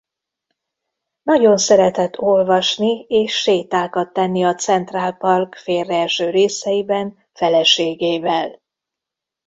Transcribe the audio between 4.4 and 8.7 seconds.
a Central Park félreeső részeiben feleségével.